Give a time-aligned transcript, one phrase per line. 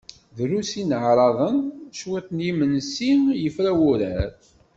[0.37, 1.57] Drus n yineɛraḍen,
[1.97, 3.11] cwiṭ n yimensi,
[3.43, 4.29] yefra wurar.